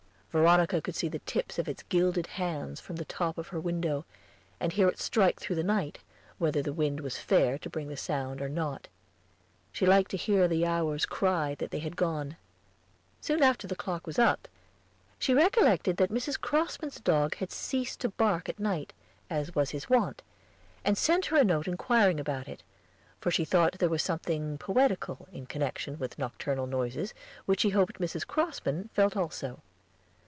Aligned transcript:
Veronica 0.31 0.79
could 0.79 0.95
see 0.95 1.09
the 1.09 1.19
tips 1.19 1.59
of 1.59 1.67
its 1.67 1.83
gilded 1.83 2.25
hands 2.25 2.79
from 2.79 2.95
the 2.95 3.03
top 3.03 3.37
of 3.37 3.49
her 3.49 3.59
window, 3.59 4.05
and 4.61 4.71
hear 4.71 4.87
it 4.87 4.97
strike 4.97 5.37
through 5.41 5.57
the 5.57 5.61
night, 5.61 5.99
whether 6.37 6.61
the 6.61 6.71
wind 6.71 7.01
was 7.01 7.17
fair 7.17 7.57
to 7.57 7.69
bring 7.69 7.89
the 7.89 7.97
sound 7.97 8.41
or 8.41 8.47
not. 8.47 8.87
She 9.73 9.85
liked 9.85 10.09
to 10.11 10.15
hear 10.15 10.47
the 10.47 10.65
hours 10.65 11.05
cry 11.05 11.55
that 11.55 11.69
they 11.71 11.79
had 11.79 11.97
gone. 11.97 12.37
Soon 13.19 13.43
after 13.43 13.67
the 13.67 13.75
clock 13.75 14.07
was 14.07 14.17
up, 14.17 14.47
she 15.19 15.33
recollected 15.33 15.97
that 15.97 16.09
Mrs. 16.09 16.39
Crossman's 16.39 17.01
dog 17.01 17.35
had 17.35 17.51
ceased 17.51 17.99
to 17.99 18.07
bark 18.07 18.47
at 18.47 18.57
night, 18.57 18.93
as 19.29 19.53
was 19.53 19.71
his 19.71 19.89
wont, 19.89 20.21
and 20.85 20.97
sent 20.97 21.25
her 21.25 21.35
a 21.35 21.43
note 21.43 21.67
inquiring 21.67 22.21
about 22.21 22.47
it, 22.47 22.63
for 23.19 23.31
she 23.31 23.43
thought 23.43 23.79
there 23.79 23.89
was 23.89 24.01
something 24.01 24.57
poetical 24.57 25.27
in 25.33 25.45
connection 25.45 25.99
with 25.99 26.17
nocturnal 26.17 26.67
noises, 26.67 27.13
which 27.45 27.59
she 27.59 27.71
hoped 27.71 27.99
Mrs. 27.99 28.25
Crossman 28.25 28.89
felt 28.93 29.17
also. 29.17 29.61